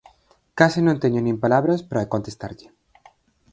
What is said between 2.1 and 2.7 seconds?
contestarlle.